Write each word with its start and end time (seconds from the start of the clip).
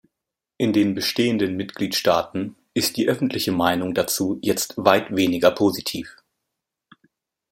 In 0.57 0.73
den 0.73 0.95
bestehenden 0.95 1.55
Mitgliedstaaten 1.57 2.55
ist 2.73 2.97
die 2.97 3.07
öffentliche 3.07 3.51
Meinung 3.51 3.93
dazu 3.93 4.39
jetzt 4.41 4.73
weit 4.77 5.15
weniger 5.15 5.51
positiv. 5.51 6.17